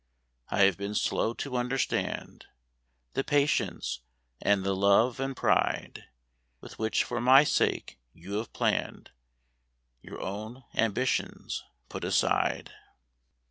I 0.49 0.63
have 0.63 0.77
been 0.77 0.95
slow 0.95 1.35
to 1.35 1.57
understand 1.57 2.47
The 3.13 3.23
patience 3.23 3.99
and 4.41 4.63
the 4.63 4.75
love 4.75 5.19
and 5.19 5.37
pride 5.37 6.05
"With 6.59 6.79
which 6.79 7.03
for 7.03 7.21
my 7.21 7.43
sake 7.43 7.99
you 8.11 8.37
have 8.39 8.49
hour 8.59 9.13
own 10.19 10.63
ambitions 10.73 11.63
put 11.87 12.03
aside. 12.03 12.71